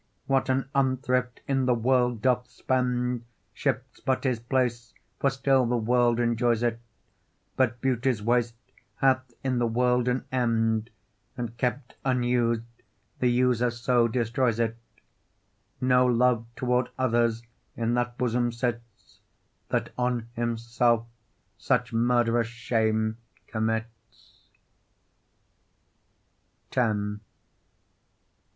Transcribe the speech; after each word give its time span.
what 0.25 0.49
an 0.49 0.67
unthrift 0.73 1.41
in 1.47 1.67
the 1.67 1.75
world 1.75 2.23
doth 2.23 2.47
spend 2.49 3.23
Shifts 3.53 3.99
but 3.99 4.23
his 4.23 4.39
place, 4.39 4.95
for 5.19 5.29
still 5.29 5.67
the 5.67 5.77
world 5.77 6.19
enjoys 6.19 6.63
it; 6.63 6.79
But 7.55 7.81
beauty's 7.81 8.19
waste 8.19 8.55
hath 8.95 9.31
in 9.43 9.59
the 9.59 9.67
world 9.67 10.07
an 10.07 10.25
end, 10.31 10.89
And 11.37 11.55
kept 11.55 11.97
unused 12.03 12.65
the 13.19 13.27
user 13.27 13.69
so 13.69 14.07
destroys 14.07 14.59
it. 14.59 14.75
No 15.79 16.07
love 16.07 16.47
toward 16.55 16.89
others 16.97 17.43
in 17.77 17.93
that 17.93 18.17
bosom 18.17 18.51
sits 18.51 19.19
That 19.69 19.91
on 19.99 20.29
himself 20.33 21.05
such 21.59 21.93
murd'rous 21.93 22.47
shame 22.47 23.17
commits. 23.45 24.47